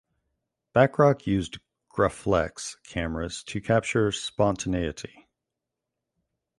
Bachrach 0.73 1.27
used 1.27 1.59
Graflex 1.91 2.77
cameras 2.81 3.43
"to 3.43 3.61
capture 3.61 4.11
spontaneity". 4.11 5.27